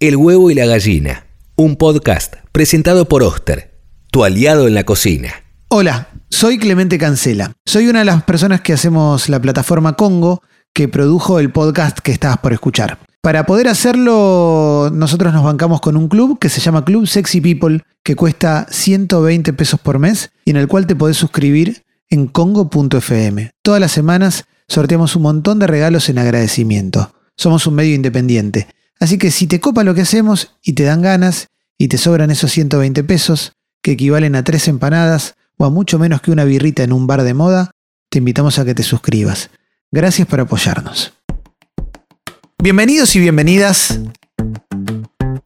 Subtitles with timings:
[0.00, 3.80] El huevo y la gallina, un podcast presentado por Oster,
[4.12, 5.30] tu aliado en la cocina.
[5.70, 7.50] Hola, soy Clemente Cancela.
[7.66, 10.40] Soy una de las personas que hacemos la plataforma Congo
[10.72, 13.00] que produjo el podcast que estabas por escuchar.
[13.22, 17.82] Para poder hacerlo, nosotros nos bancamos con un club que se llama Club Sexy People,
[18.04, 23.50] que cuesta 120 pesos por mes y en el cual te podés suscribir en congo.fm.
[23.62, 27.12] Todas las semanas sorteamos un montón de regalos en agradecimiento.
[27.36, 28.68] Somos un medio independiente.
[29.00, 32.30] Así que si te copa lo que hacemos y te dan ganas y te sobran
[32.30, 33.52] esos 120 pesos,
[33.82, 37.22] que equivalen a tres empanadas o a mucho menos que una birrita en un bar
[37.22, 37.70] de moda,
[38.10, 39.50] te invitamos a que te suscribas.
[39.92, 41.12] Gracias por apoyarnos.
[42.60, 44.00] Bienvenidos y bienvenidas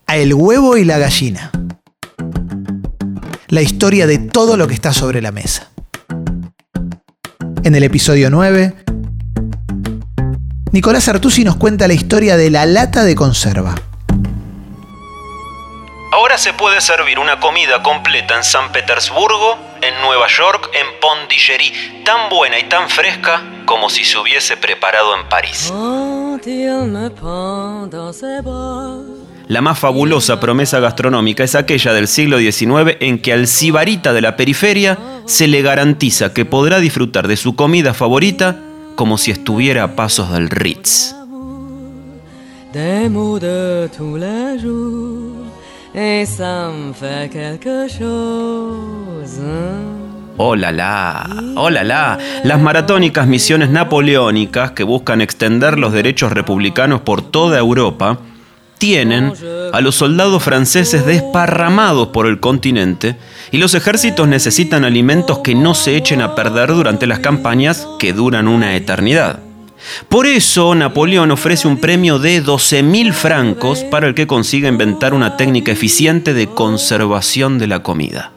[0.07, 1.51] a El huevo y la gallina.
[3.49, 5.71] La historia de todo lo que está sobre la mesa.
[7.65, 8.75] En el episodio 9,
[10.73, 13.75] Nicolás Artusi nos cuenta la historia de la lata de conserva.
[16.13, 22.03] Ahora se puede servir una comida completa en San Petersburgo, en Nueva York, en Pondicherry,
[22.07, 25.71] tan buena y tan fresca como si se hubiese preparado en París.
[29.49, 34.23] La más fabulosa promesa gastronómica es aquella del siglo XIX en que al sibarita de
[34.23, 39.85] la periferia se le garantiza que podrá disfrutar de su comida favorita como si estuviera
[39.85, 41.15] a pasos del Ritz.
[50.39, 57.21] Hola la, hola la, las maratónicas misiones napoleónicas que buscan extender los derechos republicanos por
[57.23, 58.19] toda Europa
[58.83, 59.33] tienen
[59.73, 63.15] a los soldados franceses desparramados por el continente
[63.53, 68.13] y los ejércitos necesitan alimentos que no se echen a perder durante las campañas que
[68.13, 69.39] duran una eternidad.
[70.09, 75.37] Por eso Napoleón ofrece un premio de 12.000 francos para el que consiga inventar una
[75.37, 78.33] técnica eficiente de conservación de la comida.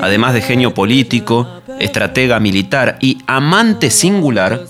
[0.00, 1.46] Además de genio político,
[1.78, 4.64] estratega militar y amante singular,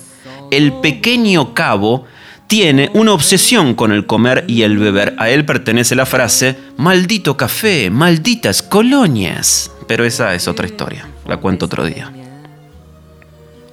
[0.50, 2.06] el pequeño cabo
[2.50, 5.14] tiene una obsesión con el comer y el beber.
[5.18, 9.70] A él pertenece la frase, maldito café, malditas colonias.
[9.86, 12.10] Pero esa es otra historia, la cuento otro día.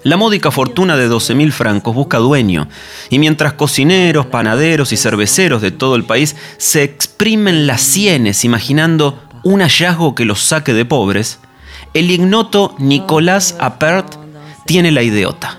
[0.04, 2.70] La módica fortuna de 12.000 francos busca dueño,
[3.10, 9.20] y mientras cocineros, panaderos y cerveceros de todo el país se exprimen las sienes imaginando
[9.44, 11.40] un hallazgo que los saque de pobres,
[11.96, 14.18] el ignoto Nicolás Appert
[14.68, 15.58] tiene la idiota.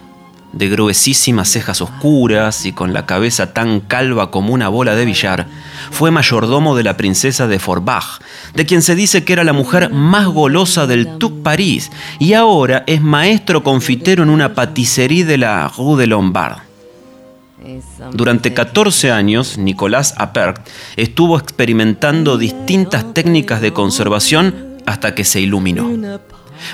[0.53, 5.47] De gruesísimas cejas oscuras y con la cabeza tan calva como una bola de billar,
[5.91, 8.21] fue mayordomo de la princesa de Forbach,
[8.55, 12.85] de quien se dice que era la mujer más golosa del Tuc París, y ahora
[12.87, 16.69] es maestro confitero en una paticería de la Rue de Lombard.
[18.13, 20.67] Durante 14 años, Nicolás Appert
[20.97, 26.19] estuvo experimentando distintas técnicas de conservación hasta que se iluminó.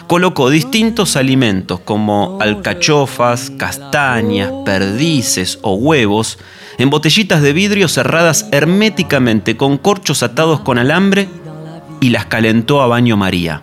[0.06, 6.39] Colocó distintos alimentos como alcachofas, castañas, perdices o huevos
[6.78, 11.28] en botellitas de vidrio cerradas herméticamente con corchos atados con alambre
[12.00, 13.62] y las calentó a baño María.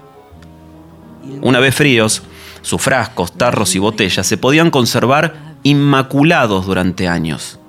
[1.42, 2.24] Una vez fríos,
[2.62, 7.60] sus frascos, tarros y botellas se podían conservar inmaculados durante años.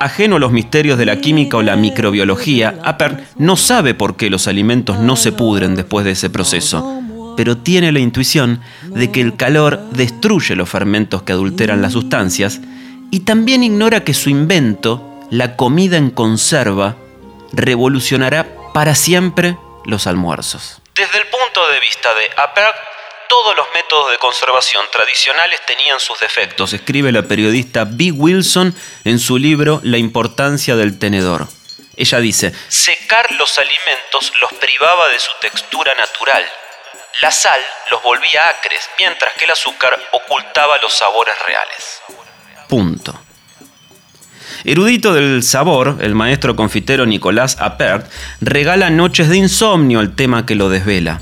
[0.00, 4.28] Ajeno a los misterios de la química o la microbiología, Appert no sabe por qué
[4.28, 7.00] los alimentos no se pudren después de ese proceso,
[7.36, 12.60] pero tiene la intuición de que el calor destruye los fermentos que adulteran las sustancias
[13.10, 16.96] y también ignora que su invento, la comida en conserva,
[17.52, 20.80] revolucionará para siempre los almuerzos.
[20.94, 22.76] Desde el punto de vista de Appert,
[23.28, 28.12] todos los métodos de conservación tradicionales tenían sus defectos, escribe la periodista B.
[28.12, 28.74] Wilson
[29.04, 31.48] en su libro La importancia del tenedor.
[31.96, 36.44] Ella dice, secar los alimentos los privaba de su textura natural.
[37.22, 37.60] La sal
[37.90, 42.00] los volvía acres, mientras que el azúcar ocultaba los sabores reales.
[42.68, 43.18] Punto.
[44.64, 50.54] Erudito del sabor, el maestro confitero Nicolás Appert regala noches de insomnio al tema que
[50.54, 51.20] lo desvela.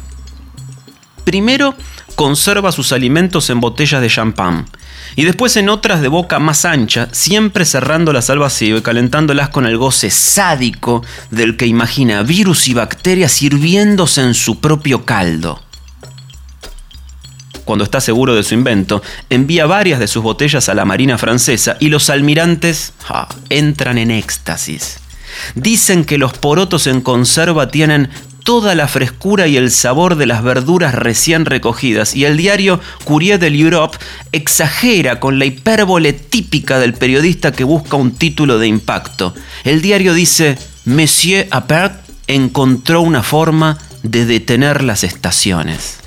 [1.25, 1.75] Primero,
[2.15, 4.67] conserva sus alimentos en botellas de champán
[5.15, 9.67] y después en otras de boca más ancha, siempre cerrándolas al vacío y calentándolas con
[9.67, 15.61] el goce sádico del que imagina virus y bacterias hirviéndose en su propio caldo.
[17.65, 21.77] Cuando está seguro de su invento, envía varias de sus botellas a la Marina francesa
[21.81, 22.93] y los almirantes
[23.49, 24.99] entran en éxtasis.
[25.55, 28.11] Dicen que los porotos en conserva tienen
[28.45, 33.39] toda la frescura y el sabor de las verduras recién recogidas y el diario Courrier
[33.39, 33.99] de l'Europe
[34.33, 39.35] exagera con la hipérbole típica del periodista que busca un título de impacto.
[39.65, 46.02] El diario dice, Monsieur Appert encontró una forma de detener las estaciones.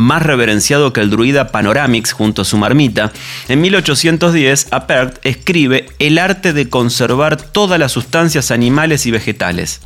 [0.00, 3.12] Más reverenciado que el druida Panoramix junto a su marmita,
[3.50, 9.82] en 1810 Appert escribe El arte de conservar todas las sustancias animales y vegetales,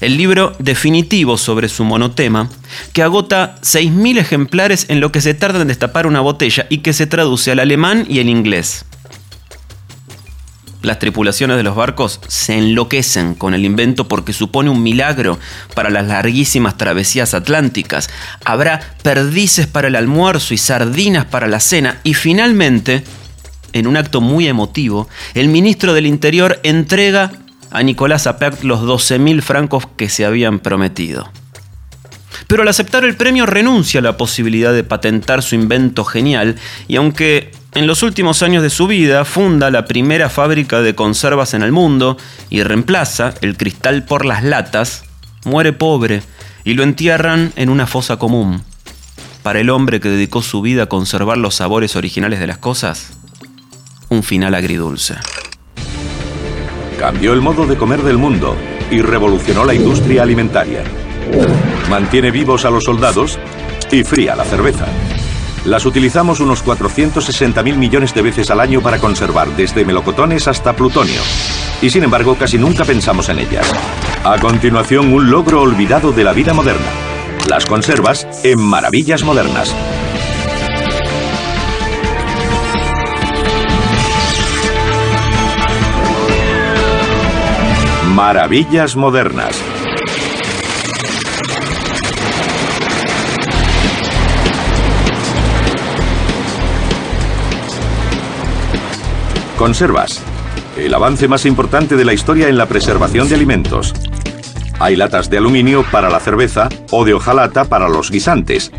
[0.00, 2.48] el libro definitivo sobre su monotema,
[2.92, 6.92] que agota 6.000 ejemplares en lo que se tarda en destapar una botella y que
[6.92, 8.85] se traduce al alemán y el inglés.
[10.82, 15.38] Las tripulaciones de los barcos se enloquecen con el invento porque supone un milagro
[15.74, 18.08] para las larguísimas travesías atlánticas.
[18.44, 21.98] Habrá perdices para el almuerzo y sardinas para la cena.
[22.04, 23.02] Y finalmente,
[23.72, 27.32] en un acto muy emotivo, el ministro del Interior entrega
[27.70, 31.30] a Nicolás Appert los 12.000 francos que se habían prometido.
[32.46, 36.56] Pero al aceptar el premio renuncia a la posibilidad de patentar su invento genial
[36.86, 41.52] y aunque en los últimos años de su vida funda la primera fábrica de conservas
[41.52, 42.16] en el mundo
[42.48, 45.04] y reemplaza el cristal por las latas,
[45.44, 46.22] muere pobre
[46.64, 48.62] y lo entierran en una fosa común.
[49.42, 53.12] Para el hombre que dedicó su vida a conservar los sabores originales de las cosas,
[54.08, 55.16] un final agridulce.
[56.98, 58.56] Cambió el modo de comer del mundo
[58.90, 60.82] y revolucionó la industria alimentaria.
[61.90, 63.38] Mantiene vivos a los soldados
[63.92, 64.86] y fría la cerveza.
[65.66, 71.20] Las utilizamos unos 460.000 millones de veces al año para conservar desde melocotones hasta plutonio.
[71.82, 73.66] Y sin embargo, casi nunca pensamos en ellas.
[74.22, 76.86] A continuación, un logro olvidado de la vida moderna.
[77.50, 79.74] Las conservas en maravillas modernas.
[88.14, 89.75] Maravillas modernas.
[99.56, 100.20] Conservas.
[100.76, 103.94] El avance más importante de la historia en la preservación de alimentos.
[104.78, 108.70] Hay latas de aluminio para la cerveza o de hojalata para los guisantes.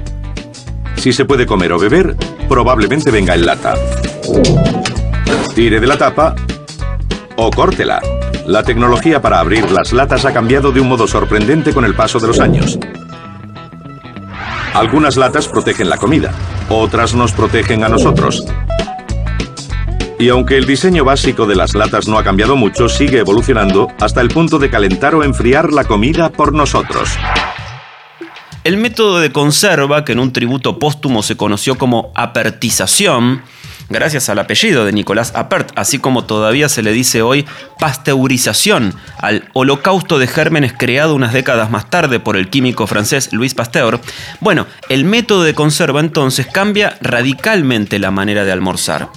[0.95, 2.15] Si se puede comer o beber,
[2.47, 3.73] probablemente venga en lata.
[5.55, 6.35] Tire de la tapa
[7.37, 7.99] o córtela.
[8.45, 12.19] La tecnología para abrir las latas ha cambiado de un modo sorprendente con el paso
[12.19, 12.77] de los años.
[14.75, 16.31] Algunas latas protegen la comida,
[16.69, 18.45] otras nos protegen a nosotros.
[20.19, 24.19] Y aunque el diseño básico de las latas no ha cambiado mucho, sigue evolucionando hasta
[24.21, 27.09] el punto de calentar o enfriar la comida por nosotros.
[28.63, 33.43] El método de conserva, que en un tributo póstumo se conoció como apertización,
[33.89, 37.45] gracias al apellido de Nicolás Appert, así como todavía se le dice hoy
[37.79, 43.53] pasteurización al holocausto de gérmenes creado unas décadas más tarde por el químico francés Louis
[43.53, 43.99] Pasteur,
[44.39, 49.09] bueno, el método de conserva entonces cambia radicalmente la manera de almorzar,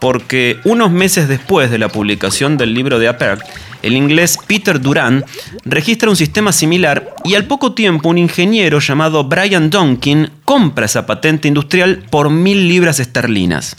[0.00, 3.42] porque unos meses después de la publicación del libro de Appert,
[3.82, 5.24] el inglés Peter Durand
[5.64, 11.06] registra un sistema similar y al poco tiempo un ingeniero llamado Brian Donkin compra esa
[11.06, 13.76] patente industrial por mil libras esterlinas.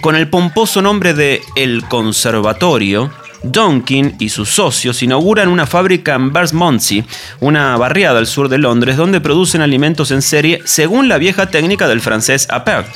[0.00, 3.10] Con el pomposo nombre de El Conservatorio,
[3.42, 7.04] Donkin y sus socios inauguran una fábrica en Bermondsey,
[7.40, 11.86] una barriada al sur de Londres, donde producen alimentos en serie según la vieja técnica
[11.88, 12.88] del francés Appert.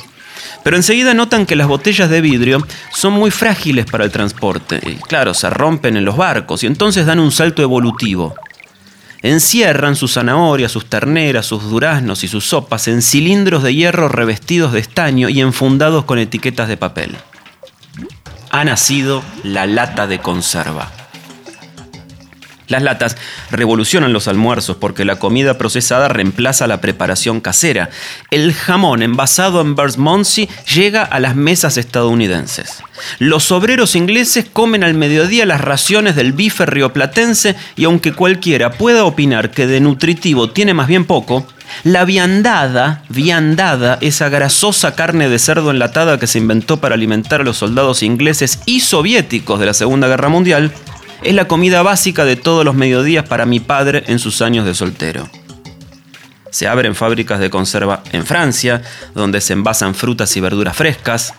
[0.63, 4.79] Pero enseguida notan que las botellas de vidrio son muy frágiles para el transporte.
[4.85, 8.35] Y claro, se rompen en los barcos y entonces dan un salto evolutivo.
[9.21, 14.71] Encierran sus zanahorias, sus terneras, sus duraznos y sus sopas en cilindros de hierro revestidos
[14.71, 17.17] de estaño y enfundados con etiquetas de papel.
[18.51, 20.91] Ha nacido la lata de conserva.
[22.69, 23.17] Las latas
[23.51, 27.89] revolucionan los almuerzos porque la comida procesada reemplaza la preparación casera.
[28.31, 32.83] El jamón envasado en Bermondsey llega a las mesas estadounidenses.
[33.17, 39.03] Los obreros ingleses comen al mediodía las raciones del bife rioplatense y aunque cualquiera pueda
[39.03, 41.47] opinar que de nutritivo tiene más bien poco,
[41.83, 47.43] la viandada, viandada, esa grasosa carne de cerdo enlatada que se inventó para alimentar a
[47.43, 50.73] los soldados ingleses y soviéticos de la Segunda Guerra Mundial,
[51.21, 54.73] es la comida básica de todos los mediodías para mi padre en sus años de
[54.73, 55.29] soltero.
[56.51, 58.81] Se abren fábricas de conserva en Francia,
[59.13, 61.33] donde se envasan frutas y verduras frescas.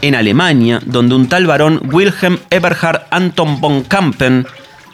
[0.00, 4.46] En Alemania, donde un tal varón Wilhelm Eberhard Anton von Kampen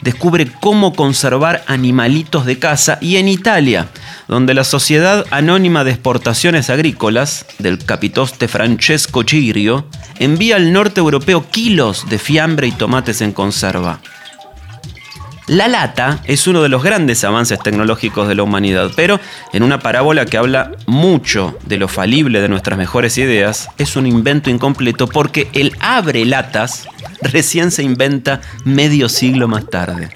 [0.03, 2.99] descubre cómo conservar animalitos de casa.
[3.01, 3.89] Y en Italia,
[4.29, 9.87] donde la Sociedad Anónima de Exportaciones Agrícolas, del capitoste Francesco Cirio,
[10.19, 14.01] envía al norte europeo kilos de fiambre y tomates en conserva.
[15.51, 19.19] La lata es uno de los grandes avances tecnológicos de la humanidad, pero
[19.53, 24.07] en una parábola que habla mucho de lo falible de nuestras mejores ideas, es un
[24.07, 26.87] invento incompleto porque el abre latas
[27.21, 30.11] recién se inventa medio siglo más tarde.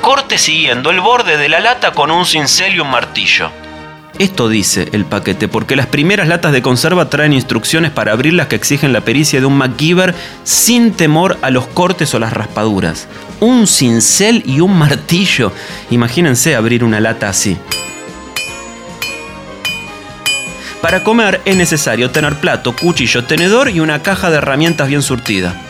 [0.00, 3.50] Corte siguiendo el borde de la lata con un cincel y un martillo
[4.18, 8.54] esto dice el paquete, porque las primeras latas de conserva traen instrucciones para abrirlas que
[8.54, 13.08] exigen la pericia de un MacGyver sin temor a los cortes o las raspaduras.
[13.40, 15.52] Un cincel y un martillo.
[15.90, 17.56] Imagínense abrir una lata así.
[20.80, 25.60] Para comer es necesario tener plato, cuchillo, tenedor y una caja de herramientas bien surtida.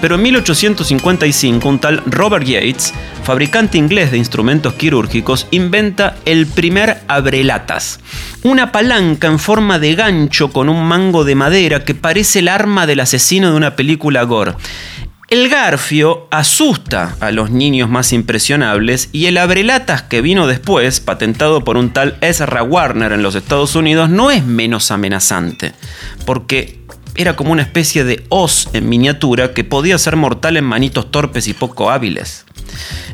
[0.00, 7.02] Pero en 1855 un tal Robert Yates, fabricante inglés de instrumentos quirúrgicos, inventa el primer
[7.08, 8.00] abrelatas.
[8.42, 12.86] Una palanca en forma de gancho con un mango de madera que parece el arma
[12.86, 14.54] del asesino de una película gore.
[15.30, 21.62] El garfio asusta a los niños más impresionables y el abrelatas que vino después, patentado
[21.62, 25.72] por un tal Ezra Warner en los Estados Unidos, no es menos amenazante,
[26.26, 26.79] porque
[27.14, 31.48] era como una especie de hoz en miniatura que podía ser mortal en manitos torpes
[31.48, 32.44] y poco hábiles.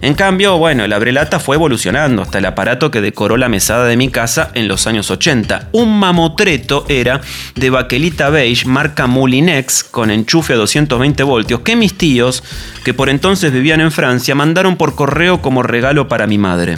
[0.03, 3.97] En cambio, bueno, el abrelata fue evolucionando hasta el aparato que decoró la mesada de
[3.97, 5.71] mi casa en los años 80.
[5.73, 7.21] Un mamotreto era
[7.55, 12.45] de baquelita beige marca Moulinex con enchufe a 220 voltios que mis tíos,
[12.85, 16.76] que por entonces vivían en Francia, mandaron por correo como regalo para mi madre.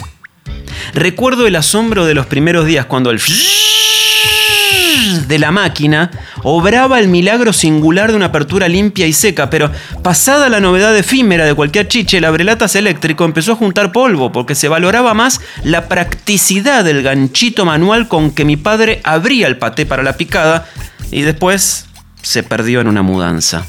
[0.93, 3.19] Recuerdo el asombro de los primeros días cuando el
[5.29, 6.09] de la máquina
[6.43, 9.71] obraba el milagro singular de una apertura limpia y seca, pero
[10.03, 14.55] pasada la novedad efímera de cualquier chiche, el abrelatas eléctrico empezó a juntar polvo porque
[14.55, 19.85] se valoraba más la practicidad del ganchito manual con que mi padre abría el paté
[19.85, 20.67] para la picada
[21.11, 21.85] y después
[22.23, 23.65] se perdió en una mudanza.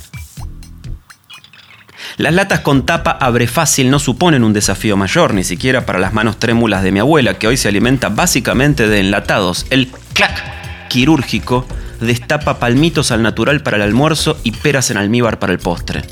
[2.17, 6.15] Las latas con tapa abre fácil no suponen un desafío mayor, ni siquiera para las
[6.15, 9.67] manos trémulas de mi abuela, que hoy se alimenta básicamente de enlatados.
[9.71, 10.60] El clac
[10.91, 11.65] quirúrgico
[12.01, 16.03] destapa palmitos al natural para el almuerzo y peras en almíbar para el postre.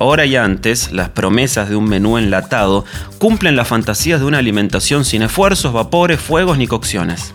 [0.00, 2.84] Ahora y antes, las promesas de un menú enlatado
[3.18, 7.32] cumplen las fantasías de una alimentación sin esfuerzos, vapores, fuegos ni cocciones.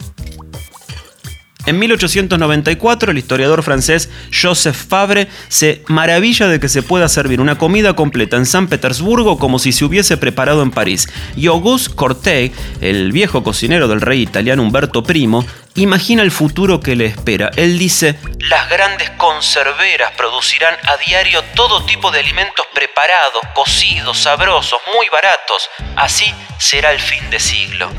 [1.66, 7.58] En 1894, el historiador francés Joseph Fabre se maravilla de que se pueda servir una
[7.58, 11.08] comida completa en San Petersburgo como si se hubiese preparado en París.
[11.38, 15.30] Y Auguste Corté, el viejo cocinero del rey italiano Humberto I,
[15.76, 17.52] imagina el futuro que le espera.
[17.56, 18.18] Él dice,
[18.50, 25.70] las grandes conserveras producirán a diario todo tipo de alimentos preparados, cocidos, sabrosos, muy baratos.
[25.96, 27.90] Así será el fin de siglo.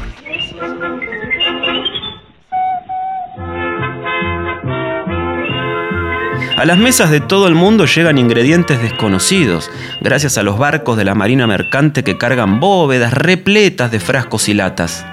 [6.56, 11.04] A las mesas de todo el mundo llegan ingredientes desconocidos, gracias a los barcos de
[11.04, 15.04] la marina mercante que cargan bóvedas repletas de frascos y latas.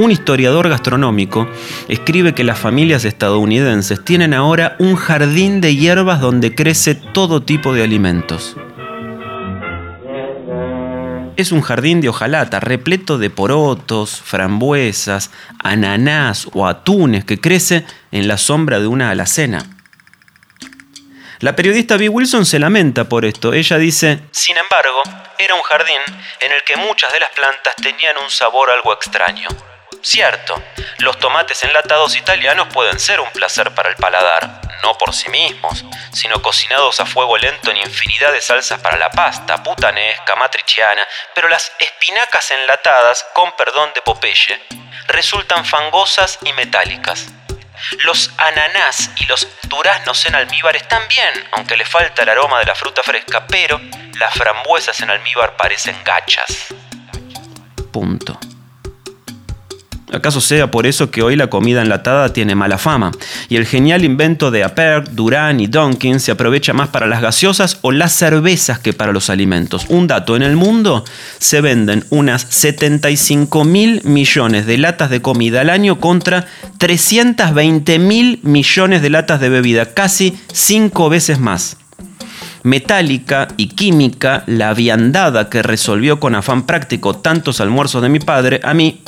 [0.00, 1.46] Un historiador gastronómico
[1.86, 7.74] escribe que las familias estadounidenses tienen ahora un jardín de hierbas donde crece todo tipo
[7.74, 8.56] de alimentos.
[11.36, 18.26] Es un jardín de hojalata repleto de porotos, frambuesas, ananás o atunes que crece en
[18.26, 19.66] la sombra de una alacena.
[21.40, 22.08] La periodista B.
[22.08, 23.52] Wilson se lamenta por esto.
[23.52, 25.02] Ella dice, sin embargo,
[25.38, 26.00] era un jardín
[26.40, 29.48] en el que muchas de las plantas tenían un sabor algo extraño.
[30.02, 30.54] Cierto,
[30.98, 35.84] los tomates enlatados italianos pueden ser un placer para el paladar, no por sí mismos,
[36.12, 41.48] sino cocinados a fuego lento en infinidad de salsas para la pasta, putanesca, matriciana, pero
[41.48, 44.58] las espinacas enlatadas, con perdón de Popeye,
[45.08, 47.26] resultan fangosas y metálicas.
[48.04, 52.66] Los ananás y los duraznos en almíbar están bien, aunque le falta el aroma de
[52.66, 53.78] la fruta fresca, pero
[54.18, 56.68] las frambuesas en almíbar parecen gachas.
[57.92, 58.38] Punto.
[60.12, 63.12] ¿Acaso sea por eso que hoy la comida enlatada tiene mala fama?
[63.48, 67.78] Y el genial invento de Aper, Duran y Dunkin se aprovecha más para las gaseosas
[67.82, 69.86] o las cervezas que para los alimentos.
[69.88, 71.04] Un dato, en el mundo
[71.38, 76.46] se venden unas 75 mil millones de latas de comida al año contra
[76.78, 81.76] 320 mil millones de latas de bebida, casi cinco veces más
[82.62, 88.60] metálica y química, la viandada que resolvió con afán práctico tantos almuerzos de mi padre,
[88.62, 89.02] a mí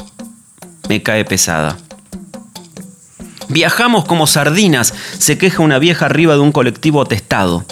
[0.89, 1.79] me cae pesada.
[3.49, 7.65] Viajamos como sardinas, se queja una vieja arriba de un colectivo atestado.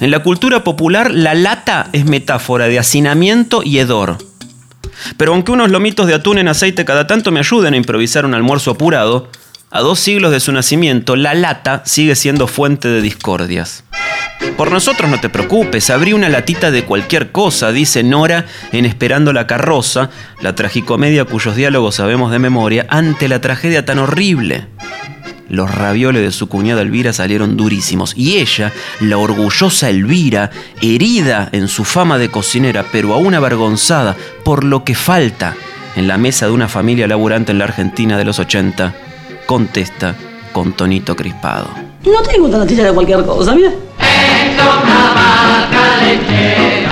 [0.00, 4.18] En la cultura popular, la lata es metáfora de hacinamiento y hedor.
[5.16, 8.34] Pero aunque unos lomitos de atún en aceite cada tanto me ayuden a improvisar un
[8.34, 9.28] almuerzo apurado,
[9.74, 13.84] a dos siglos de su nacimiento, la lata sigue siendo fuente de discordias.
[14.58, 19.32] Por nosotros no te preocupes, abrí una latita de cualquier cosa, dice Nora en Esperando
[19.32, 20.10] la carroza,
[20.42, 24.66] la tragicomedia cuyos diálogos sabemos de memoria, ante la tragedia tan horrible.
[25.48, 30.50] Los ravioles de su cuñada Elvira salieron durísimos y ella, la orgullosa Elvira,
[30.82, 35.56] herida en su fama de cocinera, pero aún avergonzada por lo que falta
[35.96, 38.94] en la mesa de una familia laburante en la Argentina de los 80,
[39.52, 40.14] contesta
[40.50, 41.68] con tonito crispado.
[42.06, 43.68] No tengo una natilla de cualquier cosa, mira.
[43.68, 46.91] Es una vaca lechera.